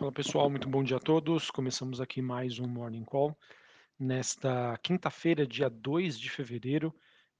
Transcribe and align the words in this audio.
Fala 0.00 0.12
pessoal, 0.12 0.48
muito 0.48 0.66
bom 0.66 0.82
dia 0.82 0.96
a 0.96 0.98
todos. 0.98 1.50
Começamos 1.50 2.00
aqui 2.00 2.22
mais 2.22 2.58
um 2.58 2.66
Morning 2.66 3.04
Call. 3.04 3.36
Nesta 3.98 4.74
quinta-feira, 4.82 5.46
dia 5.46 5.68
2 5.68 6.18
de 6.18 6.30
fevereiro, 6.30 6.90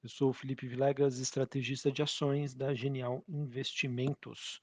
eu 0.03 0.11
sou 0.11 0.29
o 0.29 0.35
Felipe 0.35 0.69
Vilegas, 0.69 1.19
estrategista 1.19 1.91
de 1.91 2.03
ações 2.03 2.54
da 2.54 2.75
Genial 2.75 3.25
Investimentos. 3.27 4.61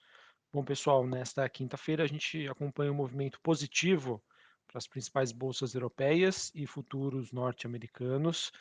Bom 0.54 0.64
pessoal, 0.64 1.08
nesta 1.08 1.50
quinta-feira 1.50 2.04
a 2.04 2.08
gente 2.08 2.48
acompanha 2.48 2.92
um 2.92 2.96
movimento 2.96 3.42
positivo 3.42 4.24
para 4.68 4.78
as 4.78 4.86
principais 4.86 5.32
bolsas 5.32 5.74
europeias 5.74 6.52
e 6.54 6.68
futuros 6.68 7.32
norte-americanos. 7.32 8.52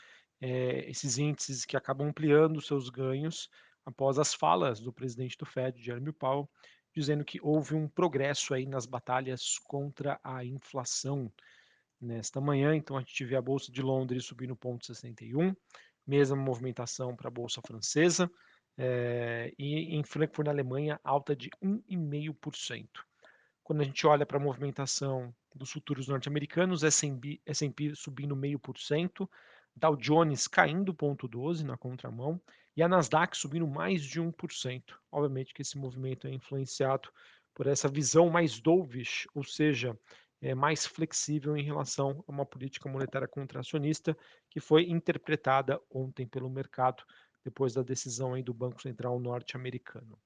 É, 0.41 0.89
esses 0.89 1.19
índices 1.19 1.67
que 1.67 1.77
acabam 1.77 2.09
ampliando 2.09 2.63
seus 2.63 2.89
ganhos 2.89 3.51
após 3.85 4.19
as 4.19 4.33
falas 4.33 4.81
do 4.81 4.95
presidente 4.95 5.37
do 5.37 5.45
Fed, 5.45 5.79
Jeremy 5.79 6.13
Powell, 6.13 6.49
dizendo 6.97 7.25
que 7.25 7.39
houve 7.43 7.75
um 7.75 7.87
progresso 7.87 8.55
aí 8.55 8.67
nas 8.67 8.87
batalhas 8.87 9.59
contra 9.59 10.19
a 10.25 10.43
inflação 10.43 11.31
nesta 12.01 12.41
manhã. 12.41 12.75
Então 12.75 12.97
a 12.97 13.01
gente 13.01 13.25
vê 13.25 13.37
a 13.37 13.43
bolsa 13.43 13.71
de 13.71 13.83
Londres 13.83 14.25
subindo 14.25 14.57
0,61, 14.57 15.55
mesma 16.07 16.37
movimentação 16.37 17.15
para 17.15 17.29
a 17.29 17.31
bolsa 17.31 17.61
francesa 17.61 18.31
é, 18.79 19.53
e 19.59 19.95
em 19.95 20.03
Frankfurt 20.03 20.47
na 20.47 20.53
Alemanha 20.53 20.99
alta 21.05 21.37
de 21.37 21.51
1,5%. 21.63 22.89
Quando 23.63 23.83
a 23.83 23.85
gente 23.85 24.07
olha 24.07 24.25
para 24.25 24.39
a 24.39 24.43
movimentação 24.43 25.35
dos 25.55 25.73
futuros 25.73 26.09
norte-americanos, 26.09 26.83
S&P, 26.83 27.95
subindo 27.95 28.35
0,5%, 28.35 29.29
Dow 29.75 29.97
Jones 29.97 30.49
caindo 30.49 30.95
0,12 30.95 31.63
na 31.63 31.77
contramão 31.77 32.41
e 32.77 32.83
a 32.83 32.89
Nasdaq 32.89 33.37
subindo 33.37 33.67
mais 33.67 34.03
de 34.03 34.21
1%. 34.21 34.83
Obviamente 35.11 35.55
que 35.55 35.63
esse 35.63 35.79
movimento 35.79 36.27
é 36.27 36.31
influenciado 36.31 37.09
por 37.55 37.67
essa 37.67 37.89
visão 37.89 38.29
mais 38.29 38.61
dovish, 38.61 39.27
ou 39.35 39.43
seja, 39.43 39.99
é 40.43 40.55
mais 40.55 40.87
flexível 40.87 41.57
em 41.57 41.63
relação 41.63 42.23
a 42.29 42.31
uma 42.31 42.45
política 42.45 42.89
monetária 42.89 43.27
contracionista 43.27 44.17
que 44.51 44.61
foi 44.61 44.91
interpretada 44.91 45.81
ontem 45.91 46.27
pelo 46.27 46.51
mercado 46.51 47.03
depois 47.43 47.73
da 47.73 47.83
decisão 47.83 48.35
aí 48.35 48.43
do 48.43 48.53
Banco 48.53 48.83
Central 48.83 49.19
norte-americano. 49.19 50.19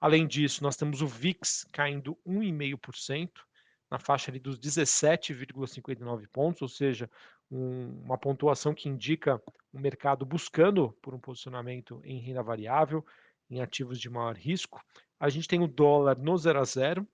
Além 0.00 0.26
disso, 0.26 0.62
nós 0.62 0.76
temos 0.76 1.00
o 1.00 1.06
VIX 1.06 1.64
caindo 1.72 2.18
1,5%, 2.26 3.30
na 3.90 3.98
faixa 3.98 4.30
ali 4.30 4.38
dos 4.38 4.58
17,59 4.58 6.26
pontos, 6.32 6.62
ou 6.62 6.68
seja, 6.68 7.10
um, 7.50 8.02
uma 8.04 8.18
pontuação 8.18 8.74
que 8.74 8.88
indica 8.88 9.40
o 9.72 9.78
mercado 9.78 10.24
buscando 10.24 10.96
por 11.02 11.14
um 11.14 11.18
posicionamento 11.18 12.00
em 12.04 12.18
renda 12.18 12.42
variável, 12.42 13.04
em 13.50 13.60
ativos 13.60 14.00
de 14.00 14.08
maior 14.08 14.36
risco. 14.36 14.80
A 15.18 15.28
gente 15.28 15.48
tem 15.48 15.60
o 15.62 15.68
dólar 15.68 16.18
no 16.18 16.36
0 16.36 16.58
a 16.58 16.64
0, 16.64 17.06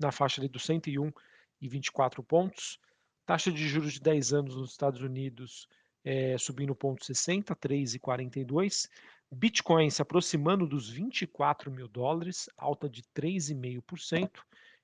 na 0.00 0.10
faixa 0.10 0.40
ali 0.40 0.48
dos 0.48 0.66
101,24 0.66 2.24
pontos. 2.24 2.78
Taxa 3.26 3.52
de 3.52 3.68
juros 3.68 3.94
de 3.94 4.00
10 4.00 4.32
anos 4.32 4.56
nos 4.56 4.70
Estados 4.70 5.00
Unidos 5.00 5.68
é, 6.04 6.36
subindo 6.38 6.74
0,60, 6.74 7.54
3,42. 7.56 8.88
Bitcoin 9.30 9.88
se 9.88 10.02
aproximando 10.02 10.66
dos 10.66 10.90
24 10.90 11.70
mil 11.70 11.88
dólares, 11.88 12.50
alta 12.56 12.88
de 12.88 13.02
3,5%. 13.14 14.30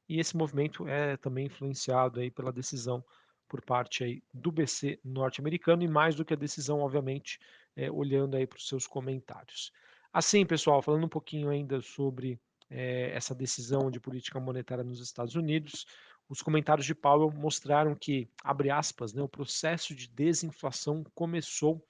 E 0.08 0.18
esse 0.18 0.36
movimento 0.36 0.88
é 0.88 1.16
também 1.16 1.46
influenciado 1.46 2.20
aí 2.20 2.30
pela 2.30 2.52
decisão 2.52 3.04
por 3.48 3.62
parte 3.62 4.04
aí 4.04 4.22
do 4.32 4.52
BC 4.52 5.00
norte-americano 5.04 5.82
e 5.82 5.88
mais 5.88 6.14
do 6.14 6.24
que 6.24 6.34
a 6.34 6.36
decisão, 6.36 6.80
obviamente, 6.80 7.38
é, 7.74 7.90
olhando 7.90 8.36
aí 8.36 8.46
para 8.46 8.58
os 8.58 8.68
seus 8.68 8.86
comentários. 8.86 9.72
Assim, 10.12 10.44
pessoal, 10.44 10.82
falando 10.82 11.04
um 11.04 11.08
pouquinho 11.08 11.48
ainda 11.48 11.80
sobre 11.80 12.40
é, 12.70 13.10
essa 13.14 13.34
decisão 13.34 13.90
de 13.90 14.00
política 14.00 14.38
monetária 14.38 14.84
nos 14.84 15.00
Estados 15.00 15.34
Unidos, 15.34 15.86
os 16.28 16.42
comentários 16.42 16.86
de 16.86 16.94
Powell 16.94 17.30
mostraram 17.30 17.94
que, 17.94 18.28
abre 18.44 18.70
aspas, 18.70 19.14
né, 19.14 19.22
o 19.22 19.28
processo 19.28 19.94
de 19.94 20.08
desinflação 20.08 21.02
começou 21.14 21.82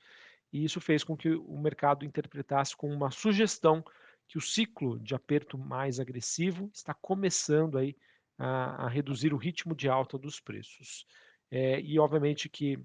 e 0.52 0.64
isso 0.64 0.80
fez 0.80 1.02
com 1.02 1.16
que 1.16 1.30
o 1.30 1.58
mercado 1.58 2.04
interpretasse 2.04 2.76
como 2.76 2.94
uma 2.94 3.10
sugestão 3.10 3.84
que 4.28 4.38
o 4.38 4.40
ciclo 4.40 4.98
de 5.00 5.14
aperto 5.14 5.58
mais 5.58 5.98
agressivo 5.98 6.70
está 6.72 6.94
começando 6.94 7.78
aí 7.78 7.96
a, 8.38 8.86
a 8.86 8.88
reduzir 8.88 9.34
o 9.34 9.36
ritmo 9.36 9.74
de 9.74 9.88
alta 9.88 10.16
dos 10.16 10.40
preços. 10.40 11.04
É, 11.50 11.80
e 11.80 11.98
obviamente 11.98 12.48
que 12.48 12.78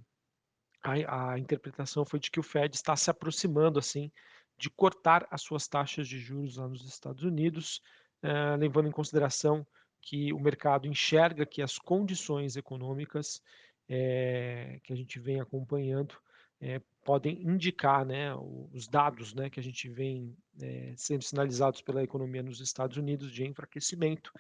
a, 0.81 1.33
a, 1.33 1.39
interpretação 1.39 2.03
foi 2.03 2.19
de 2.19 2.31
que 2.31 2.39
o 2.39 2.43
Fed 2.43 2.75
está 2.75 2.95
se 2.95 3.09
aproximando 3.09 3.77
assim 3.77 4.11
de 4.57 4.69
cortar 4.69 5.27
as 5.29 5.41
suas 5.41 5.67
taxas 5.67 6.07
de 6.07 6.17
juros 6.19 6.57
lá 6.57 6.67
nos 6.67 6.85
Estados 6.87 7.23
Unidos, 7.23 7.81
é, 8.21 8.55
levando 8.55 8.87
em 8.87 8.91
consideração 8.91 9.65
que 10.01 10.33
o 10.33 10.39
mercado 10.39 10.87
enxerga 10.87 11.45
que 11.45 11.61
as 11.61 11.77
condições 11.77 12.55
econômicas 12.55 13.41
é, 13.87 14.79
que 14.83 14.91
a 14.91 14.95
gente 14.95 15.19
vem 15.19 15.39
acompanhando 15.39 16.15
podem 17.03 17.41
indicar, 17.41 18.05
né, 18.05 18.33
os 18.71 18.87
dados, 18.87 19.33
né, 19.33 19.49
que 19.49 19.59
a 19.59 19.63
gente 19.63 19.89
vem 19.89 20.33
sendo 20.95 21.21
sinalizados 21.21 21.81
pela 21.81 22.01
economia 22.01 22.41
nos 22.41 22.61
Estados 22.61 22.95
Unidos 22.95 23.33
de 23.33 23.45
enfraquecimento, 23.45 24.31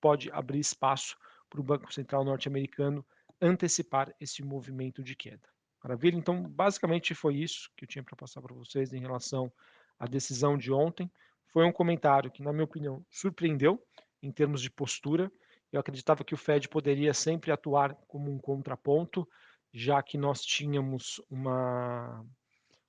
pode 0.00 0.30
abrir 0.32 0.60
espaço 0.60 1.16
para 1.48 1.60
o 1.60 1.64
Banco 1.64 1.92
Central 1.92 2.24
norte-americano 2.24 3.04
antecipar 3.40 4.12
esse 4.20 4.42
movimento 4.42 5.02
de 5.02 5.14
queda. 5.14 5.48
Maravilha? 5.82 6.16
Então, 6.16 6.42
basicamente 6.42 7.14
foi 7.14 7.36
isso 7.36 7.70
que 7.76 7.84
eu 7.84 7.88
tinha 7.88 8.02
para 8.02 8.16
passar 8.16 8.42
para 8.42 8.54
vocês 8.54 8.92
em 8.92 9.00
relação 9.00 9.52
à 9.98 10.06
decisão 10.06 10.58
de 10.58 10.72
ontem. 10.72 11.10
Foi 11.52 11.64
um 11.64 11.72
comentário 11.72 12.30
que, 12.30 12.42
na 12.42 12.52
minha 12.52 12.64
opinião, 12.64 13.04
surpreendeu 13.10 13.82
em 14.22 14.32
termos 14.32 14.60
de 14.60 14.70
postura. 14.70 15.30
Eu 15.72 15.80
acreditava 15.80 16.24
que 16.24 16.34
o 16.34 16.36
Fed 16.36 16.68
poderia 16.68 17.14
sempre 17.14 17.52
atuar 17.52 17.94
como 18.06 18.30
um 18.30 18.38
contraponto, 18.38 19.26
já 19.72 20.02
que 20.02 20.18
nós 20.18 20.42
tínhamos 20.42 21.22
uma 21.30 22.24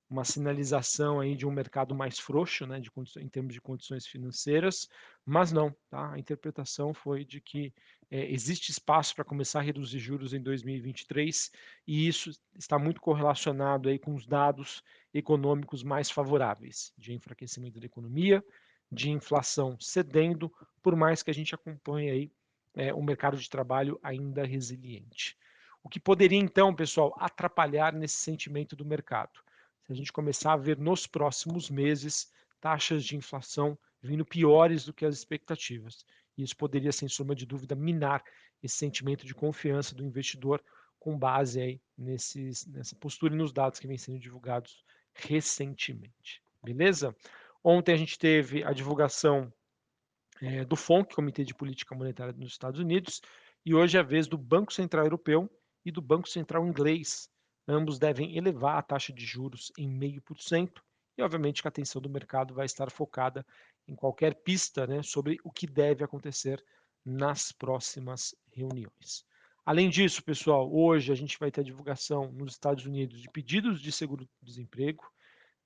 uma 0.09 0.25
sinalização 0.25 1.19
aí 1.19 1.35
de 1.35 1.45
um 1.45 1.51
mercado 1.51 1.93
mais 1.93 2.17
frouxo, 2.17 2.65
né, 2.65 2.79
de, 2.79 2.89
em 3.17 3.29
termos 3.29 3.53
de 3.53 3.61
condições 3.61 4.07
financeiras, 4.07 4.89
mas 5.23 5.51
não, 5.51 5.75
tá? 5.89 6.13
A 6.13 6.19
interpretação 6.19 6.93
foi 6.93 7.23
de 7.23 7.39
que 7.39 7.71
é, 8.09 8.31
existe 8.31 8.71
espaço 8.71 9.15
para 9.15 9.23
começar 9.23 9.59
a 9.59 9.61
reduzir 9.61 9.99
juros 9.99 10.33
em 10.33 10.41
2023 10.41 11.51
e 11.87 12.07
isso 12.07 12.31
está 12.57 12.79
muito 12.79 12.99
correlacionado 12.99 13.87
aí 13.87 13.99
com 13.99 14.15
os 14.15 14.25
dados 14.25 14.83
econômicos 15.13 15.83
mais 15.83 16.09
favoráveis 16.09 16.91
de 16.97 17.13
enfraquecimento 17.13 17.79
da 17.79 17.85
economia, 17.85 18.43
de 18.91 19.11
inflação 19.11 19.77
cedendo, 19.79 20.51
por 20.81 20.95
mais 20.95 21.21
que 21.21 21.29
a 21.29 21.33
gente 21.33 21.53
acompanhe 21.53 22.09
aí 22.09 22.31
é, 22.75 22.91
o 22.93 23.03
mercado 23.03 23.37
de 23.37 23.47
trabalho 23.47 23.99
ainda 24.01 24.43
resiliente. 24.43 25.37
O 25.83 25.89
que 25.89 25.99
poderia 25.99 26.39
então, 26.39 26.73
pessoal, 26.73 27.15
atrapalhar 27.19 27.93
nesse 27.93 28.17
sentimento 28.17 28.75
do 28.75 28.85
mercado? 28.85 29.39
Se 29.89 29.93
a 29.93 29.95
gente 29.95 30.13
começar 30.13 30.53
a 30.53 30.57
ver 30.57 30.77
nos 30.77 31.07
próximos 31.07 31.67
meses 31.67 32.31
taxas 32.61 33.03
de 33.03 33.15
inflação 33.15 33.75
vindo 33.99 34.23
piores 34.23 34.85
do 34.85 34.93
que 34.93 35.03
as 35.03 35.15
expectativas. 35.15 36.05
E 36.37 36.43
isso 36.43 36.55
poderia, 36.55 36.91
sem 36.91 37.09
sombra 37.09 37.35
de 37.35 37.43
dúvida, 37.43 37.75
minar 37.75 38.23
esse 38.61 38.75
sentimento 38.75 39.25
de 39.25 39.33
confiança 39.33 39.95
do 39.95 40.05
investidor 40.05 40.63
com 40.99 41.17
base 41.17 41.59
aí 41.59 41.81
nesses, 41.97 42.67
nessa 42.67 42.95
postura 42.97 43.33
e 43.33 43.37
nos 43.37 43.51
dados 43.51 43.79
que 43.79 43.87
vêm 43.87 43.97
sendo 43.97 44.19
divulgados 44.19 44.85
recentemente. 45.15 46.43
Beleza? 46.63 47.15
Ontem 47.63 47.91
a 47.91 47.97
gente 47.97 48.19
teve 48.19 48.63
a 48.63 48.71
divulgação 48.71 49.51
é, 50.39 50.63
do 50.65 50.75
FONC, 50.75 51.15
Comitê 51.15 51.43
de 51.43 51.55
Política 51.55 51.95
Monetária 51.95 52.31
dos 52.31 52.51
Estados 52.51 52.79
Unidos, 52.79 53.23
e 53.65 53.73
hoje 53.73 53.97
é 53.97 54.01
a 54.01 54.03
vez 54.03 54.27
do 54.27 54.37
Banco 54.37 54.71
Central 54.71 55.05
Europeu 55.05 55.49
e 55.83 55.91
do 55.91 56.01
Banco 56.01 56.29
Central 56.29 56.67
Inglês, 56.67 57.27
Ambos 57.71 57.99
devem 57.99 58.35
elevar 58.35 58.79
a 58.79 58.81
taxa 58.81 59.13
de 59.13 59.23
juros 59.23 59.71
em 59.77 59.87
0,5%, 59.87 60.81
e 61.15 61.21
obviamente 61.21 61.61
que 61.61 61.67
a 61.67 61.69
atenção 61.69 62.01
do 62.01 62.09
mercado 62.09 62.51
vai 62.51 62.65
estar 62.65 62.89
focada 62.89 63.45
em 63.87 63.93
qualquer 63.93 64.33
pista 64.33 64.87
né, 64.87 65.03
sobre 65.03 65.37
o 65.43 65.51
que 65.51 65.67
deve 65.67 66.03
acontecer 66.03 66.65
nas 67.05 67.51
próximas 67.51 68.33
reuniões. 68.51 69.23
Além 69.63 69.87
disso, 69.87 70.23
pessoal, 70.23 70.67
hoje 70.73 71.11
a 71.11 71.15
gente 71.15 71.37
vai 71.37 71.51
ter 71.51 71.61
a 71.61 71.63
divulgação 71.63 72.31
nos 72.31 72.53
Estados 72.53 72.87
Unidos 72.87 73.21
de 73.21 73.29
pedidos 73.29 73.79
de 73.79 73.91
seguro-desemprego, 73.91 75.03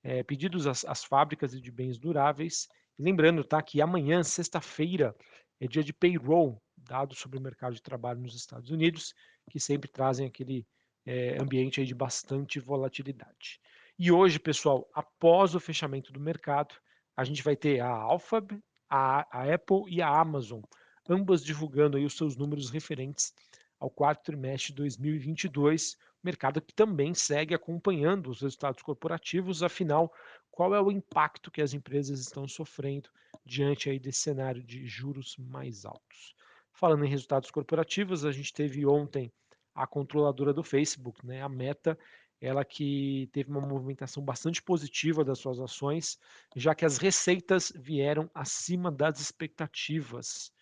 é, 0.02 0.22
pedidos 0.22 0.66
às, 0.66 0.84
às, 0.84 1.02
fábricas 1.02 1.54
e 1.54 1.60
de 1.60 1.72
bens 1.72 1.98
duráveis. 1.98 2.68
E 2.98 3.02
lembrando 3.02 3.42
tá, 3.42 3.62
que 3.62 3.80
amanhã, 3.80 4.22
sexta-feira, 4.22 5.16
é 5.58 5.66
dia 5.66 5.82
de 5.82 5.94
payroll, 5.94 6.62
dados 6.76 7.18
sobre 7.18 7.38
o 7.38 7.40
mercado 7.40 7.74
de 7.74 7.80
trabalho 7.80 8.20
nos 8.20 8.34
Estados 8.34 8.70
Unidos, 8.70 9.14
que 9.50 9.58
sempre 9.58 9.88
trazem 9.90 10.26
aquele 10.26 10.66
é, 11.06 11.36
ambiente 11.40 11.80
aí 11.80 11.86
de 11.86 11.94
bastante 11.94 12.58
volatilidade. 12.58 13.60
E 13.98 14.10
hoje, 14.10 14.38
pessoal, 14.38 14.88
após 14.92 15.54
o 15.54 15.60
fechamento 15.60 16.12
do 16.12 16.18
mercado, 16.18 16.74
a 17.16 17.24
gente 17.24 17.42
vai 17.42 17.54
ter 17.54 17.80
a 17.80 17.88
Alphabet, 17.88 18.60
a, 18.88 19.26
a 19.30 19.54
Apple 19.54 19.84
e 19.88 20.02
a 20.02 20.08
Amazon, 20.08 20.62
ambas 21.08 21.44
divulgando 21.44 21.96
aí 21.96 22.04
os 22.04 22.16
seus 22.16 22.36
números 22.36 22.70
referentes 22.70 23.32
ao 23.78 23.90
quarto 23.90 24.24
trimestre 24.24 24.72
de 24.72 24.76
2022, 24.76 25.96
mercado 26.22 26.60
que 26.60 26.72
também 26.72 27.12
segue 27.12 27.54
acompanhando 27.54 28.30
os 28.30 28.40
resultados 28.40 28.82
corporativos, 28.82 29.62
afinal, 29.62 30.12
qual 30.50 30.74
é 30.74 30.80
o 30.80 30.90
impacto 30.90 31.50
que 31.50 31.60
as 31.60 31.74
empresas 31.74 32.20
estão 32.20 32.48
sofrendo 32.48 33.10
diante 33.44 33.90
aí 33.90 33.98
desse 33.98 34.20
cenário 34.20 34.62
de 34.62 34.86
juros 34.86 35.36
mais 35.36 35.84
altos. 35.84 36.34
Falando 36.72 37.04
em 37.04 37.08
resultados 37.08 37.50
corporativos, 37.50 38.24
a 38.24 38.32
gente 38.32 38.52
teve 38.52 38.86
ontem 38.86 39.32
a 39.74 39.86
controladora 39.86 40.52
do 40.52 40.62
Facebook, 40.62 41.26
né, 41.26 41.42
a 41.42 41.48
Meta, 41.48 41.98
ela 42.40 42.64
que 42.64 43.28
teve 43.32 43.50
uma 43.50 43.60
movimentação 43.60 44.22
bastante 44.22 44.62
positiva 44.62 45.24
das 45.24 45.38
suas 45.38 45.58
ações, 45.58 46.18
já 46.54 46.74
que 46.74 46.84
as 46.84 46.98
receitas 46.98 47.72
vieram 47.74 48.30
acima 48.34 48.90
das 48.90 49.20
expectativas. 49.20 50.52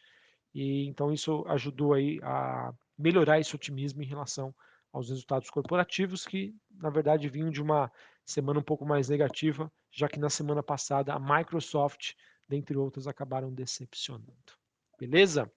E 0.55 0.87
então 0.87 1.12
isso 1.12 1.44
ajudou 1.49 1.94
aí 1.94 2.20
a 2.23 2.73
melhorar 2.97 3.41
esse 3.41 3.55
otimismo 3.55 4.03
em 4.03 4.06
relação 4.06 4.55
aos 4.93 5.09
resultados 5.09 5.50
corporativos 5.50 6.26
que, 6.26 6.55
na 6.70 6.91
verdade, 6.91 7.29
vinham 7.29 7.50
de 7.50 7.62
uma 7.62 7.91
semana 8.25 8.61
um 8.61 8.62
pouco 8.62 8.85
mais 8.85 9.09
negativa, 9.09 9.73
já 9.91 10.09
que 10.09 10.20
na 10.20 10.31
semana 10.31 10.62
passada 10.62 11.14
a 11.14 11.19
Microsoft, 11.19 12.12
dentre 12.49 12.76
outras, 12.76 13.06
acabaram 13.06 13.53
decepcionando. 13.53 14.53
Beleza? 14.99 15.50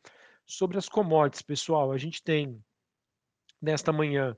Sobre 0.46 0.78
as 0.78 0.88
commodities, 0.88 1.42
pessoal, 1.42 1.92
a 1.92 1.98
gente 1.98 2.24
tem 2.24 2.64
nesta 3.62 3.92
manhã 3.92 4.38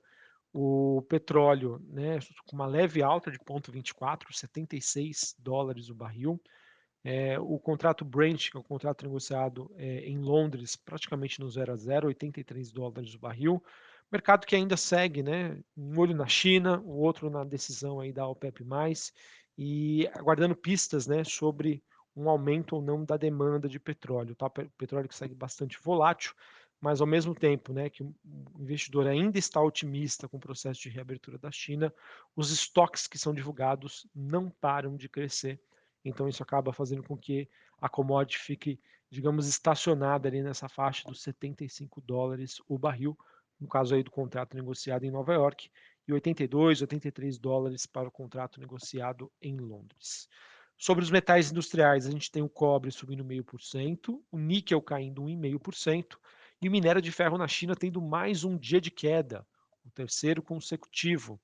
o 0.53 1.03
petróleo 1.09 1.79
né, 1.89 2.19
com 2.45 2.55
uma 2.55 2.65
leve 2.65 3.03
alta 3.03 3.29
de 3.29 3.37
0,24, 3.37 4.31
76 4.31 5.35
dólares 5.37 5.89
o 5.89 5.95
barril. 5.95 6.41
É, 7.03 7.39
o 7.39 7.59
contrato 7.59 8.03
Brent, 8.03 8.49
que 8.49 8.57
é 8.57 8.59
o 8.59 8.63
contrato 8.63 9.05
negociado 9.05 9.71
é, 9.77 9.99
em 9.99 10.17
Londres, 10.17 10.75
praticamente 10.75 11.39
no 11.39 11.49
0 11.49 11.71
a 11.71 11.75
0, 11.75 12.07
83 12.07 12.71
dólares 12.71 13.13
o 13.13 13.19
barril. 13.19 13.63
Mercado 14.11 14.45
que 14.45 14.55
ainda 14.55 14.75
segue, 14.75 15.21
né? 15.21 15.59
Um 15.75 15.99
olho 15.99 16.15
na 16.15 16.27
China, 16.27 16.79
o 16.79 16.97
outro 16.97 17.29
na 17.29 17.43
decisão 17.43 17.99
aí 17.99 18.11
da 18.11 18.27
OPEP+, 18.27 18.65
e 19.57 20.07
aguardando 20.13 20.55
pistas, 20.55 21.07
né, 21.07 21.23
sobre 21.23 21.83
um 22.15 22.29
aumento 22.29 22.75
ou 22.75 22.81
não 22.81 23.03
da 23.03 23.17
demanda 23.17 23.67
de 23.67 23.79
petróleo. 23.79 24.35
Tá? 24.35 24.49
Petróleo 24.49 25.07
que 25.07 25.15
segue 25.15 25.35
bastante 25.35 25.77
volátil, 25.81 26.33
mas 26.79 27.01
ao 27.01 27.07
mesmo 27.07 27.33
tempo 27.33 27.73
né, 27.73 27.89
que 27.89 28.03
o 28.03 28.15
investidor 28.59 29.07
ainda 29.07 29.37
está 29.37 29.61
otimista 29.61 30.27
com 30.27 30.37
o 30.37 30.39
processo 30.39 30.81
de 30.81 30.89
reabertura 30.89 31.37
da 31.37 31.51
China, 31.51 31.93
os 32.35 32.51
estoques 32.51 33.07
que 33.07 33.17
são 33.17 33.33
divulgados 33.33 34.07
não 34.13 34.49
param 34.49 34.95
de 34.95 35.09
crescer. 35.09 35.59
Então 36.05 36.27
isso 36.27 36.43
acaba 36.43 36.71
fazendo 36.71 37.03
com 37.03 37.17
que 37.17 37.49
a 37.81 37.89
commodity 37.89 38.39
fique, 38.39 38.79
digamos, 39.09 39.47
estacionada 39.47 40.27
ali 40.27 40.41
nessa 40.43 40.69
faixa 40.69 41.07
dos 41.07 41.21
75 41.21 41.99
dólares 42.01 42.61
o 42.67 42.77
barril, 42.77 43.17
no 43.59 43.67
caso 43.67 43.95
aí 43.95 44.03
do 44.03 44.11
contrato 44.11 44.55
negociado 44.55 45.03
em 45.03 45.11
Nova 45.11 45.33
York, 45.33 45.69
e 46.07 46.13
82, 46.13 46.81
83 46.81 47.37
dólares 47.37 47.85
para 47.85 48.07
o 48.07 48.11
contrato 48.11 48.59
negociado 48.59 49.31
em 49.41 49.57
Londres. 49.57 50.29
Sobre 50.77 51.03
os 51.03 51.09
metais 51.09 51.51
industriais, 51.51 52.05
a 52.05 52.11
gente 52.11 52.31
tem 52.31 52.43
o 52.43 52.49
cobre 52.49 52.91
subindo 52.91 53.25
0,5%, 53.25 54.21
o 54.31 54.37
níquel 54.37 54.81
caindo 54.81 55.23
1,5%, 55.23 56.17
e 56.61 56.67
o 56.67 56.71
minério 56.71 57.01
de 57.01 57.11
ferro 57.11 57.37
na 57.37 57.47
China 57.47 57.75
tendo 57.75 58.01
mais 58.01 58.43
um 58.43 58.57
dia 58.57 58.81
de 58.81 58.89
queda, 58.89 59.45
o 59.85 59.91
terceiro 59.91 60.41
consecutivo. 60.41 61.39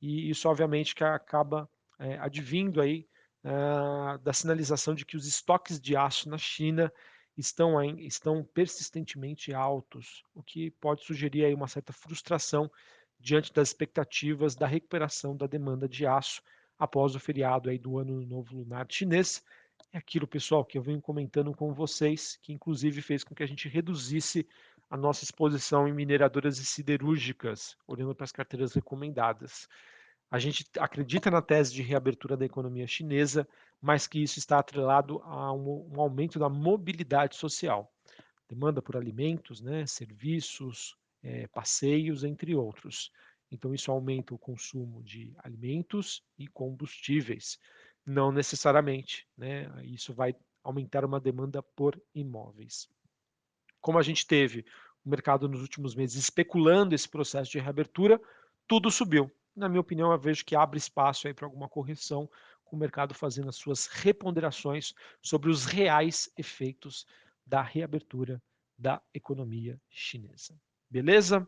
E 0.00 0.30
isso, 0.30 0.48
obviamente, 0.48 0.94
que 0.94 1.02
acaba 1.02 1.68
é, 1.98 2.18
advindo 2.18 2.80
aí 2.80 3.08
uh, 3.44 4.18
da 4.18 4.32
sinalização 4.32 4.94
de 4.94 5.04
que 5.04 5.16
os 5.16 5.26
estoques 5.26 5.80
de 5.80 5.96
aço 5.96 6.28
na 6.28 6.38
China 6.38 6.92
estão, 7.36 7.80
estão 7.98 8.44
persistentemente 8.44 9.54
altos, 9.54 10.22
o 10.34 10.42
que 10.42 10.70
pode 10.72 11.04
sugerir 11.04 11.44
aí 11.44 11.54
uma 11.54 11.68
certa 11.68 11.92
frustração 11.92 12.70
diante 13.18 13.52
das 13.52 13.68
expectativas 13.68 14.54
da 14.54 14.66
recuperação 14.66 15.36
da 15.36 15.46
demanda 15.46 15.88
de 15.88 16.06
aço 16.06 16.42
após 16.78 17.14
o 17.14 17.20
feriado 17.20 17.68
aí 17.68 17.78
do 17.78 17.98
Ano 17.98 18.24
Novo 18.24 18.56
Lunar 18.56 18.86
Chinês. 18.88 19.42
É 19.92 19.98
aquilo, 19.98 20.26
pessoal, 20.26 20.64
que 20.64 20.76
eu 20.76 20.82
venho 20.82 21.00
comentando 21.00 21.54
com 21.54 21.72
vocês, 21.72 22.38
que 22.42 22.52
inclusive 22.52 23.00
fez 23.00 23.24
com 23.24 23.34
que 23.34 23.42
a 23.42 23.46
gente 23.46 23.68
reduzisse 23.68 24.46
a 24.90 24.96
nossa 24.96 25.24
exposição 25.24 25.88
em 25.88 25.92
mineradoras 25.92 26.58
e 26.58 26.64
siderúrgicas, 26.64 27.76
olhando 27.86 28.14
para 28.14 28.24
as 28.24 28.32
carteiras 28.32 28.74
recomendadas. 28.74 29.68
A 30.30 30.38
gente 30.38 30.64
acredita 30.78 31.30
na 31.30 31.40
tese 31.40 31.72
de 31.72 31.82
reabertura 31.82 32.36
da 32.36 32.44
economia 32.44 32.86
chinesa, 32.86 33.48
mas 33.80 34.06
que 34.06 34.22
isso 34.22 34.38
está 34.38 34.58
atrelado 34.58 35.22
a 35.24 35.52
um, 35.52 35.90
um 35.94 36.00
aumento 36.00 36.38
da 36.38 36.50
mobilidade 36.50 37.36
social. 37.36 37.90
Demanda 38.46 38.82
por 38.82 38.96
alimentos, 38.96 39.62
né, 39.62 39.86
serviços, 39.86 40.94
é, 41.22 41.46
passeios, 41.46 42.24
entre 42.24 42.54
outros. 42.54 43.10
Então, 43.50 43.72
isso 43.72 43.90
aumenta 43.90 44.34
o 44.34 44.38
consumo 44.38 45.02
de 45.02 45.34
alimentos 45.38 46.22
e 46.38 46.46
combustíveis. 46.46 47.58
Não 48.08 48.32
necessariamente, 48.32 49.26
né? 49.36 49.70
Isso 49.84 50.14
vai 50.14 50.34
aumentar 50.62 51.04
uma 51.04 51.20
demanda 51.20 51.62
por 51.62 52.00
imóveis. 52.14 52.88
Como 53.80 53.98
a 53.98 54.02
gente 54.02 54.26
teve 54.26 54.64
o 55.04 55.08
mercado 55.10 55.48
nos 55.48 55.60
últimos 55.60 55.94
meses 55.94 56.16
especulando 56.16 56.94
esse 56.94 57.08
processo 57.08 57.50
de 57.50 57.58
reabertura, 57.58 58.20
tudo 58.66 58.90
subiu 58.90 59.30
na 59.58 59.68
minha 59.68 59.80
opinião, 59.80 60.12
eu 60.12 60.18
vejo 60.18 60.44
que 60.44 60.54
abre 60.54 60.78
espaço 60.78 61.26
aí 61.26 61.34
para 61.34 61.44
alguma 61.44 61.68
correção, 61.68 62.30
com 62.64 62.76
o 62.76 62.78
mercado 62.78 63.12
fazendo 63.12 63.48
as 63.48 63.56
suas 63.56 63.86
reponderações 63.86 64.94
sobre 65.20 65.50
os 65.50 65.64
reais 65.64 66.30
efeitos 66.36 67.06
da 67.44 67.60
reabertura 67.60 68.40
da 68.78 69.02
economia 69.12 69.80
chinesa. 69.90 70.54
Beleza? 70.88 71.46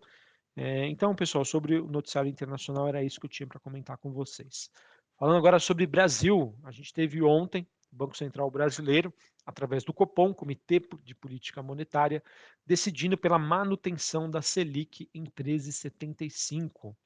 É, 0.57 0.87
então, 0.89 1.15
pessoal, 1.15 1.45
sobre 1.45 1.79
o 1.79 1.87
noticiário 1.87 2.29
internacional, 2.29 2.89
era 2.89 3.03
isso 3.03 3.21
que 3.21 3.27
eu 3.27 3.31
tinha 3.31 3.47
para 3.47 3.61
comentar 3.61 3.97
com 3.99 4.11
vocês. 4.13 4.71
Falando 5.21 5.37
agora 5.37 5.59
sobre 5.59 5.87
Brasil, 5.87 6.59
a 6.65 6.71
gente 6.71 6.95
teve 6.95 7.23
ontem 7.23 7.69
o 7.93 7.97
Banco 7.97 8.17
Central 8.17 8.51
Brasileiro, 8.51 9.13
através 9.45 9.85
do 9.85 9.93
Copom, 9.93 10.33
Comitê 10.33 10.81
de 11.05 11.15
Política 11.15 11.63
Monetária, 11.63 12.23
decidindo 12.65 13.19
pela 13.19 13.39
manutenção 13.39 14.31
da 14.31 14.41
Selic 14.41 15.11
em 15.13 15.25
13,75. 15.25 16.97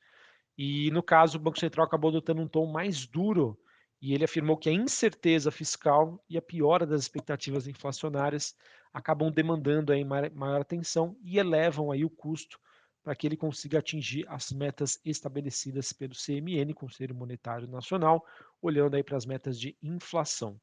E 0.57 0.93
no 0.93 1.03
caso, 1.03 1.39
o 1.39 1.41
Banco 1.41 1.59
Central 1.59 1.87
acabou 1.87 2.11
adotando 2.11 2.41
um 2.41 2.47
tom 2.47 2.67
mais 2.71 3.05
duro 3.05 3.59
e 4.01 4.15
ele 4.15 4.23
afirmou 4.23 4.57
que 4.57 4.69
a 4.69 4.73
incerteza 4.73 5.51
fiscal 5.51 6.25
e 6.31 6.39
a 6.39 6.43
piora 6.43 6.87
das 6.87 7.01
expectativas 7.03 7.67
inflacionárias 7.67 8.55
acabam 8.93 9.29
demandando 9.29 9.93
aí 9.93 10.05
maior 10.05 10.61
atenção 10.61 11.17
e 11.21 11.37
elevam 11.37 11.91
aí 11.91 12.05
o 12.05 12.11
custo 12.11 12.61
para 13.05 13.15
que 13.15 13.27
ele 13.27 13.37
consiga 13.37 13.79
atingir 13.79 14.25
as 14.29 14.51
metas 14.51 14.99
estabelecidas 15.05 15.93
pelo 15.93 16.15
CMN, 16.15 16.73
Conselho 16.73 17.15
Monetário 17.15 17.69
Nacional, 17.69 18.27
olhando 18.63 18.97
aí 18.97 19.03
para 19.03 19.19
as 19.19 19.27
metas 19.27 19.61
de 19.61 19.77
inflação. 19.83 20.59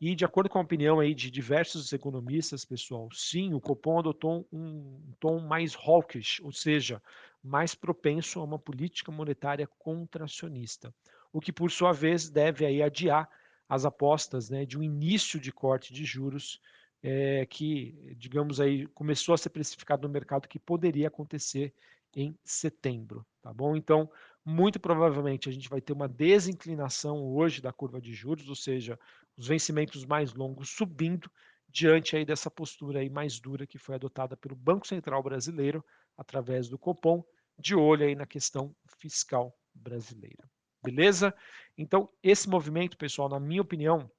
E 0.00 0.14
de 0.14 0.24
acordo 0.24 0.50
com 0.50 0.58
a 0.58 0.62
opinião 0.62 1.00
aí 1.00 1.14
de 1.14 1.30
diversos 1.30 1.92
economistas, 1.92 2.64
pessoal, 2.64 3.08
sim, 3.10 3.54
o 3.54 3.60
Copom 3.60 3.98
adotou 3.98 4.46
um 4.52 5.12
tom 5.18 5.40
mais 5.40 5.74
hawkish, 5.74 6.40
ou 6.44 6.52
seja, 6.52 7.02
mais 7.42 7.74
propenso 7.74 8.38
a 8.38 8.44
uma 8.44 8.58
política 8.58 9.10
monetária 9.10 9.66
contracionista, 9.78 10.94
o 11.32 11.40
que 11.40 11.52
por 11.52 11.70
sua 11.70 11.92
vez 11.92 12.28
deve 12.28 12.66
aí 12.66 12.82
adiar 12.82 13.28
as 13.68 13.84
apostas 13.84 14.50
né, 14.50 14.64
de 14.64 14.78
um 14.78 14.82
início 14.82 15.40
de 15.40 15.50
corte 15.50 15.92
de 15.92 16.04
juros 16.04 16.60
é, 17.02 17.46
que, 17.46 18.14
digamos 18.16 18.60
aí, 18.60 18.86
começou 18.88 19.34
a 19.34 19.38
ser 19.38 19.50
precificado 19.50 20.06
no 20.06 20.12
mercado 20.12 20.48
que 20.48 20.58
poderia 20.58 21.08
acontecer 21.08 21.72
em 22.14 22.36
setembro, 22.44 23.24
tá 23.42 23.52
bom? 23.52 23.76
Então, 23.76 24.10
muito 24.44 24.80
provavelmente 24.80 25.48
a 25.48 25.52
gente 25.52 25.68
vai 25.68 25.80
ter 25.80 25.92
uma 25.92 26.08
desinclinação 26.08 27.22
hoje 27.22 27.60
da 27.60 27.72
curva 27.72 28.00
de 28.00 28.14
juros, 28.14 28.48
ou 28.48 28.56
seja, 28.56 28.98
os 29.36 29.46
vencimentos 29.46 30.04
mais 30.04 30.32
longos 30.34 30.70
subindo 30.70 31.30
diante 31.68 32.16
aí 32.16 32.24
dessa 32.24 32.50
postura 32.50 33.00
aí 33.00 33.10
mais 33.10 33.38
dura 33.38 33.66
que 33.66 33.78
foi 33.78 33.94
adotada 33.94 34.36
pelo 34.36 34.56
Banco 34.56 34.86
Central 34.86 35.22
Brasileiro 35.22 35.84
através 36.16 36.68
do 36.68 36.78
Copom, 36.78 37.22
de 37.58 37.74
olho 37.74 38.06
aí 38.06 38.14
na 38.14 38.26
questão 38.26 38.74
fiscal 38.98 39.56
brasileira. 39.74 40.48
Beleza? 40.82 41.34
Então, 41.76 42.08
esse 42.22 42.48
movimento, 42.48 42.96
pessoal, 42.96 43.28
na 43.28 43.38
minha 43.38 43.62
opinião, 43.62 44.10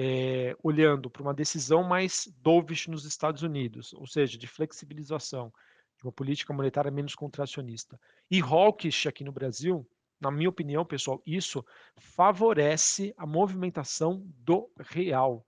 é, 0.00 0.56
olhando 0.62 1.10
para 1.10 1.22
uma 1.22 1.34
decisão 1.34 1.82
mais 1.82 2.32
dovish 2.40 2.86
nos 2.86 3.04
Estados 3.04 3.42
Unidos, 3.42 3.92
ou 3.94 4.06
seja, 4.06 4.38
de 4.38 4.46
flexibilização, 4.46 5.52
de 5.96 6.04
uma 6.04 6.12
política 6.12 6.54
monetária 6.54 6.88
menos 6.88 7.16
contracionista, 7.16 8.00
e 8.30 8.40
hawkish 8.40 9.08
aqui 9.08 9.24
no 9.24 9.32
Brasil, 9.32 9.84
na 10.20 10.30
minha 10.30 10.48
opinião, 10.48 10.84
pessoal, 10.84 11.20
isso 11.26 11.66
favorece 11.96 13.12
a 13.16 13.26
movimentação 13.26 14.22
do 14.38 14.70
real. 14.78 15.44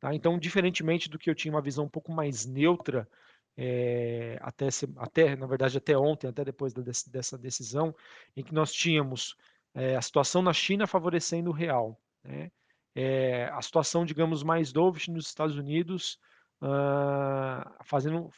Tá? 0.00 0.12
Então, 0.12 0.36
diferentemente 0.36 1.08
do 1.08 1.16
que 1.16 1.30
eu 1.30 1.34
tinha 1.34 1.54
uma 1.54 1.62
visão 1.62 1.84
um 1.84 1.88
pouco 1.88 2.10
mais 2.10 2.44
neutra, 2.44 3.08
é, 3.56 4.36
até, 4.42 4.66
até, 4.96 5.36
na 5.36 5.46
verdade, 5.46 5.78
até 5.78 5.96
ontem, 5.96 6.26
até 6.26 6.44
depois 6.44 6.72
da, 6.72 6.82
dessa 6.82 7.38
decisão, 7.38 7.94
em 8.36 8.42
que 8.42 8.52
nós 8.52 8.72
tínhamos 8.72 9.36
é, 9.74 9.94
a 9.94 10.02
situação 10.02 10.42
na 10.42 10.52
China 10.52 10.88
favorecendo 10.88 11.50
o 11.50 11.52
real, 11.52 11.96
né? 12.24 12.50
É, 12.94 13.44
a 13.52 13.62
situação, 13.62 14.04
digamos, 14.04 14.42
mais 14.42 14.72
dovish 14.72 15.08
nos 15.08 15.26
Estados 15.26 15.56
Unidos, 15.56 16.18
uh, 16.62 17.84
fazendo, 17.84 18.30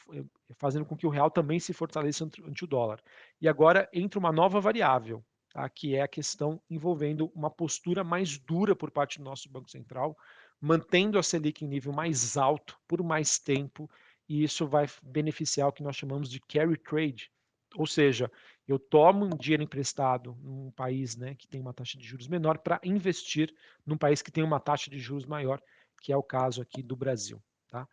fazendo 0.56 0.84
com 0.84 0.96
que 0.96 1.06
o 1.06 1.10
real 1.10 1.30
também 1.30 1.58
se 1.58 1.72
fortaleça 1.72 2.24
ante, 2.24 2.64
o 2.64 2.66
dólar. 2.66 3.00
E 3.40 3.48
agora 3.48 3.88
entra 3.92 4.18
uma 4.18 4.32
nova 4.32 4.60
variável, 4.60 5.24
tá? 5.52 5.68
que 5.68 5.94
é 5.94 6.02
a 6.02 6.08
questão 6.08 6.60
envolvendo 6.70 7.30
uma 7.34 7.50
postura 7.50 8.02
mais 8.02 8.38
dura 8.38 8.74
por 8.74 8.90
parte 8.90 9.18
do 9.18 9.24
nosso 9.24 9.48
Banco 9.50 9.70
Central, 9.70 10.16
mantendo 10.60 11.18
a 11.18 11.22
Selic 11.22 11.64
em 11.64 11.68
nível 11.68 11.92
mais 11.92 12.36
alto 12.36 12.78
por 12.88 13.02
mais 13.02 13.38
tempo 13.38 13.90
e 14.28 14.42
isso 14.42 14.66
vai 14.66 14.86
beneficiar 15.02 15.68
o 15.68 15.72
que 15.72 15.82
nós 15.82 15.96
chamamos 15.96 16.30
de 16.30 16.40
carry 16.40 16.78
trade, 16.78 17.30
ou 17.76 17.86
seja, 17.86 18.30
eu 18.66 18.78
tomo 18.78 19.26
um 19.26 19.36
dinheiro 19.36 19.62
emprestado 19.62 20.36
num 20.42 20.70
país 20.70 21.16
né, 21.16 21.34
que 21.34 21.46
tem 21.46 21.60
uma 21.60 21.74
taxa 21.74 21.98
de 21.98 22.04
juros 22.04 22.28
menor 22.28 22.58
para 22.58 22.80
investir 22.82 23.54
num 23.84 23.96
país 23.96 24.22
que 24.22 24.32
tem 24.32 24.42
uma 24.42 24.58
taxa 24.58 24.90
de 24.90 24.98
juros 24.98 25.26
maior, 25.26 25.60
que 26.00 26.12
é 26.12 26.16
o 26.16 26.22
caso 26.22 26.62
aqui 26.62 26.82
do 26.82 26.96
Brasil. 26.96 27.42
Tá? 27.68 27.86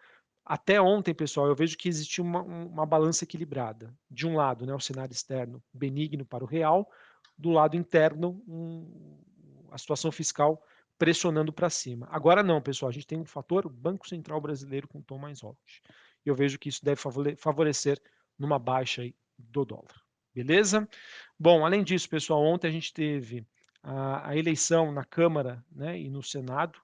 Até 0.45 0.81
ontem, 0.81 1.13
pessoal, 1.13 1.47
eu 1.47 1.55
vejo 1.55 1.77
que 1.77 1.89
existia 1.89 2.23
uma, 2.23 2.41
uma 2.41 2.85
balança 2.85 3.23
equilibrada. 3.23 3.93
De 4.09 4.25
um 4.25 4.35
lado, 4.35 4.65
né, 4.65 4.73
o 4.73 4.79
cenário 4.79 5.13
externo 5.13 5.61
benigno 5.73 6.25
para 6.25 6.43
o 6.43 6.47
real, 6.47 6.89
do 7.37 7.49
lado 7.49 7.75
interno, 7.75 8.41
um, 8.47 9.19
a 9.71 9.77
situação 9.77 10.11
fiscal 10.11 10.61
pressionando 10.97 11.51
para 11.51 11.69
cima. 11.69 12.07
Agora 12.11 12.43
não, 12.43 12.61
pessoal, 12.61 12.89
a 12.89 12.93
gente 12.93 13.07
tem 13.07 13.19
um 13.19 13.25
fator 13.25 13.67
Banco 13.67 14.07
Central 14.07 14.39
Brasileiro 14.39 14.87
com 14.87 15.01
tom 15.01 15.17
mais 15.17 15.43
alto. 15.43 15.59
Eu 16.25 16.35
vejo 16.35 16.59
que 16.59 16.69
isso 16.69 16.85
deve 16.85 17.01
favorecer 17.37 17.99
numa 18.37 18.59
baixa 18.59 19.01
do 19.37 19.65
dólar. 19.65 20.00
Beleza? 20.33 20.87
Bom, 21.37 21.65
além 21.65 21.83
disso, 21.83 22.09
pessoal, 22.09 22.43
ontem 22.43 22.67
a 22.67 22.71
gente 22.71 22.93
teve 22.93 23.45
a, 23.83 24.29
a 24.29 24.37
eleição 24.37 24.91
na 24.91 25.03
Câmara 25.03 25.63
né, 25.71 25.99
e 25.99 26.09
no 26.09 26.23
Senado, 26.23 26.79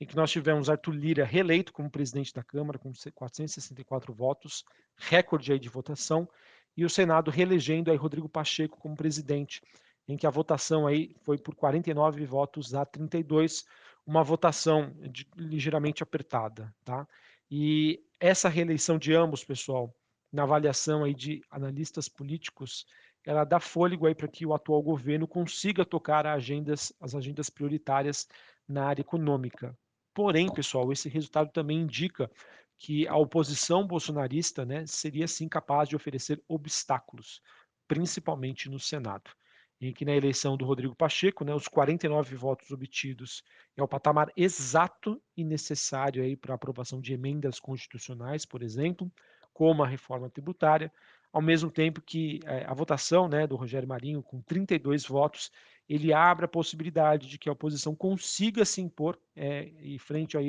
em 0.00 0.06
que 0.06 0.16
nós 0.16 0.30
tivemos 0.30 0.70
Arthur 0.70 0.94
Lira 0.94 1.24
reeleito 1.24 1.72
como 1.72 1.90
presidente 1.90 2.32
da 2.32 2.42
Câmara, 2.42 2.78
com 2.78 2.92
464 3.14 4.12
votos, 4.12 4.64
recorde 4.96 5.52
aí 5.52 5.58
de 5.58 5.68
votação, 5.68 6.28
e 6.76 6.84
o 6.84 6.90
Senado 6.90 7.30
reelegendo 7.30 7.90
aí 7.90 7.96
Rodrigo 7.96 8.28
Pacheco 8.28 8.78
como 8.78 8.96
presidente, 8.96 9.62
em 10.06 10.16
que 10.16 10.26
a 10.26 10.30
votação 10.30 10.86
aí 10.86 11.14
foi 11.22 11.36
por 11.36 11.54
49 11.54 12.24
votos 12.24 12.74
a 12.74 12.84
32, 12.84 13.64
uma 14.06 14.22
votação 14.22 14.94
de, 15.10 15.28
ligeiramente 15.36 16.02
apertada, 16.02 16.72
tá? 16.84 17.06
E 17.50 18.00
essa 18.18 18.48
reeleição 18.48 18.98
de 18.98 19.12
ambos, 19.12 19.44
pessoal, 19.44 19.94
na 20.32 20.42
avaliação 20.42 21.04
aí 21.04 21.14
de 21.14 21.42
analistas 21.50 22.08
políticos, 22.08 22.86
ela 23.24 23.44
dá 23.44 23.60
fôlego 23.60 24.06
aí 24.06 24.14
para 24.14 24.28
que 24.28 24.46
o 24.46 24.54
atual 24.54 24.82
governo 24.82 25.26
consiga 25.26 25.84
tocar 25.84 26.26
agendas, 26.26 26.92
as 27.00 27.14
agendas 27.14 27.50
prioritárias 27.50 28.26
na 28.66 28.86
área 28.86 29.02
econômica. 29.02 29.76
Porém, 30.14 30.52
pessoal, 30.52 30.92
esse 30.92 31.08
resultado 31.08 31.50
também 31.52 31.78
indica 31.78 32.30
que 32.76 33.06
a 33.08 33.16
oposição 33.16 33.86
bolsonarista 33.86 34.64
né, 34.64 34.86
seria 34.86 35.26
sim 35.26 35.48
capaz 35.48 35.88
de 35.88 35.96
oferecer 35.96 36.42
obstáculos, 36.48 37.42
principalmente 37.86 38.68
no 38.68 38.78
Senado 38.78 39.30
em 39.80 39.92
que 39.92 40.04
na 40.04 40.14
eleição 40.14 40.56
do 40.56 40.64
Rodrigo 40.64 40.94
Pacheco, 40.94 41.44
né, 41.44 41.54
os 41.54 41.68
49 41.68 42.34
votos 42.34 42.70
obtidos 42.70 43.44
é 43.76 43.82
o 43.82 43.88
patamar 43.88 44.32
exato 44.36 45.22
e 45.36 45.44
necessário 45.44 46.36
para 46.38 46.54
a 46.54 46.56
aprovação 46.56 47.00
de 47.00 47.12
emendas 47.12 47.60
constitucionais, 47.60 48.44
por 48.44 48.62
exemplo, 48.62 49.10
como 49.58 49.82
a 49.82 49.88
reforma 49.88 50.30
tributária, 50.30 50.92
ao 51.32 51.42
mesmo 51.42 51.68
tempo 51.68 52.00
que 52.00 52.38
é, 52.44 52.64
a 52.64 52.72
votação 52.72 53.28
né, 53.28 53.44
do 53.44 53.56
Rogério 53.56 53.88
Marinho, 53.88 54.22
com 54.22 54.40
32 54.40 55.04
votos, 55.04 55.50
ele 55.88 56.12
abre 56.12 56.44
a 56.44 56.48
possibilidade 56.48 57.26
de 57.26 57.36
que 57.36 57.48
a 57.48 57.52
oposição 57.52 57.92
consiga 57.92 58.64
se 58.64 58.80
impor 58.80 59.18
é, 59.34 59.64
e 59.80 59.98
frente 59.98 60.38
aí 60.38 60.48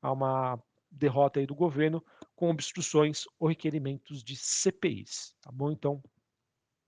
a 0.00 0.12
uma 0.12 0.56
derrota 0.88 1.40
aí 1.40 1.46
do 1.46 1.54
governo 1.56 2.00
com 2.36 2.48
obstruções 2.48 3.24
ou 3.40 3.48
requerimentos 3.48 4.22
de 4.22 4.36
CPIs, 4.36 5.34
tá 5.42 5.50
bom? 5.50 5.72
Então, 5.72 6.00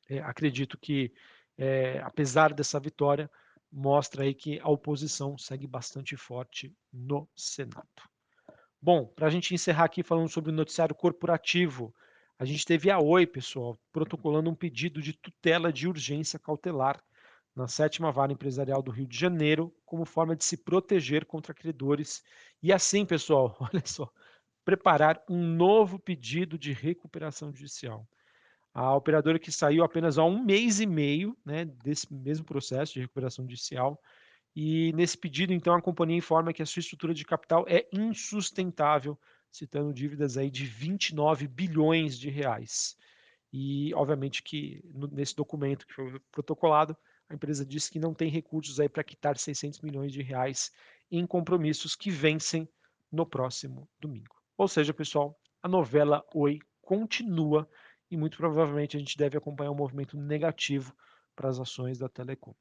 é, 0.08 0.20
acredito 0.20 0.78
que 0.78 1.12
é, 1.58 1.98
apesar 1.98 2.54
dessa 2.54 2.78
vitória, 2.78 3.28
mostra 3.72 4.22
aí 4.22 4.34
que 4.34 4.60
a 4.60 4.68
oposição 4.68 5.36
segue 5.36 5.66
bastante 5.66 6.16
forte 6.16 6.72
no 6.92 7.28
Senado. 7.34 8.15
Bom, 8.86 9.04
para 9.04 9.26
a 9.26 9.30
gente 9.30 9.52
encerrar 9.52 9.86
aqui 9.86 10.00
falando 10.00 10.28
sobre 10.28 10.52
o 10.52 10.54
noticiário 10.54 10.94
corporativo, 10.94 11.92
a 12.38 12.44
gente 12.44 12.64
teve 12.64 12.88
a 12.88 13.00
Oi, 13.00 13.26
pessoal, 13.26 13.76
protocolando 13.90 14.48
um 14.48 14.54
pedido 14.54 15.02
de 15.02 15.12
tutela 15.12 15.72
de 15.72 15.88
urgência 15.88 16.38
cautelar 16.38 17.02
na 17.52 17.66
sétima 17.66 18.12
vara 18.12 18.32
empresarial 18.32 18.80
do 18.80 18.92
Rio 18.92 19.08
de 19.08 19.18
Janeiro, 19.18 19.74
como 19.84 20.04
forma 20.04 20.36
de 20.36 20.44
se 20.44 20.56
proteger 20.58 21.24
contra 21.26 21.52
credores 21.52 22.22
e 22.62 22.72
assim, 22.72 23.04
pessoal, 23.04 23.56
olha 23.58 23.82
só, 23.84 24.08
preparar 24.64 25.20
um 25.28 25.42
novo 25.42 25.98
pedido 25.98 26.56
de 26.56 26.72
recuperação 26.72 27.52
judicial. 27.52 28.06
A 28.72 28.94
operadora 28.94 29.40
que 29.40 29.50
saiu 29.50 29.82
apenas 29.82 30.16
há 30.16 30.22
um 30.22 30.44
mês 30.44 30.78
e 30.78 30.86
meio 30.86 31.36
né, 31.44 31.64
desse 31.64 32.14
mesmo 32.14 32.46
processo 32.46 32.92
de 32.92 33.00
recuperação 33.00 33.44
judicial. 33.46 34.00
E 34.58 34.90
nesse 34.94 35.18
pedido, 35.18 35.52
então, 35.52 35.74
a 35.74 35.82
companhia 35.82 36.16
informa 36.16 36.50
que 36.50 36.62
a 36.62 36.66
sua 36.66 36.80
estrutura 36.80 37.12
de 37.12 37.26
capital 37.26 37.66
é 37.68 37.86
insustentável, 37.92 39.18
citando 39.52 39.92
dívidas 39.92 40.38
aí 40.38 40.50
de 40.50 40.64
29 40.64 41.46
bilhões 41.46 42.18
de 42.18 42.30
reais. 42.30 42.96
E, 43.52 43.92
obviamente, 43.94 44.42
que 44.42 44.82
nesse 45.12 45.36
documento 45.36 45.86
que 45.86 45.92
foi 45.92 46.18
protocolado, 46.32 46.96
a 47.28 47.34
empresa 47.34 47.66
disse 47.66 47.90
que 47.90 47.98
não 47.98 48.14
tem 48.14 48.30
recursos 48.30 48.80
aí 48.80 48.88
para 48.88 49.04
quitar 49.04 49.36
600 49.36 49.82
milhões 49.82 50.10
de 50.10 50.22
reais 50.22 50.72
em 51.10 51.26
compromissos 51.26 51.94
que 51.94 52.10
vencem 52.10 52.66
no 53.12 53.26
próximo 53.26 53.86
domingo. 54.00 54.36
Ou 54.56 54.66
seja, 54.66 54.94
pessoal, 54.94 55.38
a 55.62 55.68
novela 55.68 56.24
Oi 56.34 56.60
continua 56.80 57.68
e 58.10 58.16
muito 58.16 58.38
provavelmente 58.38 58.96
a 58.96 59.00
gente 59.00 59.18
deve 59.18 59.36
acompanhar 59.36 59.70
um 59.70 59.76
movimento 59.76 60.16
negativo 60.16 60.96
para 61.34 61.50
as 61.50 61.60
ações 61.60 61.98
da 61.98 62.08
Telecom. 62.08 62.54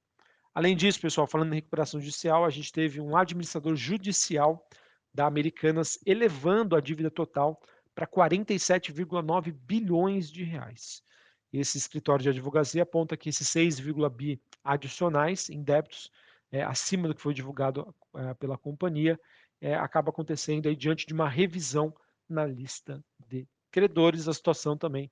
Além 0.56 0.74
disso, 0.74 1.02
pessoal, 1.02 1.28
falando 1.28 1.52
em 1.52 1.56
recuperação 1.56 2.00
judicial, 2.00 2.46
a 2.46 2.50
gente 2.50 2.72
teve 2.72 3.02
um 3.02 3.18
administrador 3.18 3.76
judicial 3.76 4.66
da 5.14 5.28
Americanas 5.28 6.00
elevando 6.06 6.78
a 6.78 6.80
dívida 6.80 7.12
total 7.12 7.62
para 7.94 8.08
47,9 8.08 9.52
bilhões 9.52 10.32
de 10.32 10.46
reais. 10.46 11.04
Esse 11.52 11.78
escritório 11.78 12.24
de 12.24 12.30
advocacia 12.30 12.84
aponta 12.84 13.18
que 13.18 13.28
esses 13.28 13.50
6, 13.50 13.82
bi 14.14 14.42
adicionais 14.64 15.50
em 15.50 15.62
débitos, 15.62 16.10
é, 16.50 16.64
acima 16.64 17.10
do 17.10 17.16
que 17.16 17.22
foi 17.22 17.34
divulgado 17.34 17.94
é, 18.16 18.34
pela 18.36 18.58
companhia, 18.58 19.20
é, 19.60 19.76
acaba 19.76 20.10
acontecendo 20.10 20.70
aí 20.70 20.76
diante 20.76 21.06
de 21.06 21.14
uma 21.14 21.28
revisão 21.28 21.94
na 22.30 22.46
lista 22.46 23.04
de 23.28 23.46
credores. 23.70 24.30
A 24.30 24.34
situação 24.34 24.78
também 24.78 25.12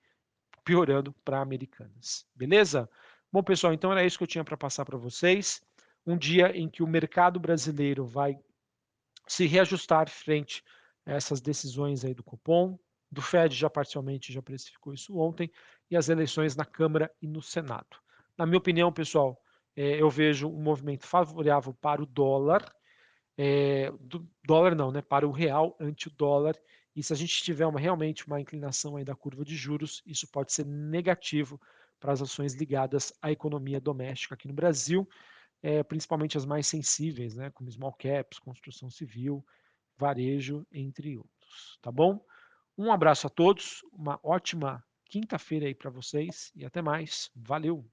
piorando 0.63 1.13
para 1.25 1.41
Americanas. 1.41 2.25
Beleza? 2.33 2.89
Bom, 3.33 3.41
pessoal, 3.41 3.73
então 3.73 3.91
era 3.91 4.05
isso 4.05 4.15
que 4.15 4.23
eu 4.23 4.27
tinha 4.27 4.43
para 4.43 4.55
passar 4.55 4.85
para 4.85 4.95
vocês. 4.95 5.59
Um 6.05 6.15
dia 6.15 6.55
em 6.55 6.69
que 6.69 6.83
o 6.83 6.87
mercado 6.87 7.39
brasileiro 7.39 8.05
vai 8.05 8.37
se 9.27 9.47
reajustar 9.47 10.07
frente 10.07 10.63
a 11.03 11.13
essas 11.13 11.41
decisões 11.41 12.05
aí 12.05 12.13
do 12.13 12.23
Copom, 12.23 12.77
do 13.11 13.23
Fed 13.23 13.55
já 13.55 13.71
parcialmente 13.71 14.31
já 14.31 14.39
precificou 14.39 14.93
isso 14.93 15.17
ontem, 15.17 15.51
e 15.89 15.97
as 15.97 16.09
eleições 16.09 16.55
na 16.55 16.63
Câmara 16.63 17.11
e 17.19 17.27
no 17.27 17.41
Senado. 17.41 17.97
Na 18.37 18.45
minha 18.45 18.59
opinião, 18.59 18.93
pessoal, 18.93 19.41
é, 19.75 19.99
eu 19.99 20.11
vejo 20.11 20.47
um 20.47 20.61
movimento 20.61 21.07
favorável 21.07 21.73
para 21.73 22.03
o 22.03 22.05
dólar, 22.05 22.63
é, 23.35 23.91
do 23.99 24.29
dólar 24.45 24.75
não, 24.75 24.91
né, 24.91 25.01
para 25.01 25.27
o 25.27 25.31
real 25.31 25.75
ante 25.79 26.07
o 26.07 26.11
dólar, 26.11 26.55
e 26.95 27.01
se 27.01 27.11
a 27.11 27.15
gente 27.15 27.41
tiver 27.41 27.65
uma, 27.65 27.79
realmente 27.79 28.27
uma 28.27 28.39
inclinação 28.39 28.95
aí 28.95 29.03
da 29.03 29.15
curva 29.15 29.43
de 29.43 29.55
juros, 29.55 30.03
isso 30.05 30.27
pode 30.27 30.53
ser 30.53 30.67
negativo 30.67 31.59
para 32.03 32.12
as 32.12 32.22
ações 32.22 32.53
ligadas 32.53 33.13
à 33.22 33.31
economia 33.31 33.79
doméstica 33.79 34.36
aqui 34.36 34.45
no 34.45 34.53
Brasil, 34.53 35.07
é, 35.62 35.81
principalmente 35.81 36.38
as 36.38 36.45
mais 36.45 36.67
sensíveis, 36.67 37.33
né, 37.33 37.50
como 37.51 37.72
small 37.72 37.93
caps, 37.93 38.39
construção 38.39 38.89
civil, 38.89 39.41
varejo, 39.98 40.67
entre 40.69 41.17
outros. 41.17 41.79
Tá 41.81 41.89
bom? 41.89 42.19
Um 42.77 42.91
abraço 42.91 43.25
a 43.25 43.29
todos, 43.29 43.81
uma 43.93 44.19
ótima 44.22 44.83
quinta-feira 45.05 45.65
aí 45.65 45.74
para 45.74 45.89
vocês 45.89 46.51
e 46.53 46.65
até 46.65 46.81
mais. 46.81 47.31
Valeu! 47.33 47.89